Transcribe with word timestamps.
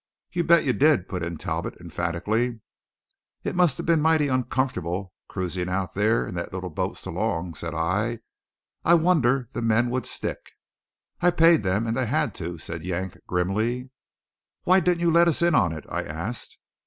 "You 0.31 0.43
bet 0.43 0.63
you 0.63 0.73
did," 0.73 1.07
put 1.07 1.21
in 1.21 1.37
Talbot 1.37 1.75
emphatically. 1.79 2.61
"It 3.43 3.53
must 3.55 3.77
have 3.77 3.85
been 3.85 4.01
mighty 4.01 4.29
uncomfortable 4.29 5.13
cruising 5.27 5.69
out 5.69 5.93
there 5.93 6.27
in 6.27 6.33
that 6.33 6.51
little 6.51 6.71
boat 6.71 6.97
so 6.97 7.11
long," 7.11 7.53
said 7.53 7.75
I. 7.75 8.17
"I 8.83 8.95
wonder 8.95 9.47
the 9.53 9.61
men 9.61 9.91
would 9.91 10.07
stick." 10.07 10.53
"I 11.21 11.29
paid 11.29 11.61
them 11.61 11.85
and 11.85 11.95
they 11.95 12.07
had 12.07 12.33
to," 12.33 12.57
said 12.57 12.83
Yank 12.83 13.15
grimly. 13.27 13.91
"Why 14.63 14.79
didn't 14.79 15.01
you 15.01 15.11
let 15.11 15.27
us 15.27 15.43
in 15.43 15.53
on 15.53 15.71
it?" 15.71 15.85
I 15.87 16.01
asked. 16.03 16.57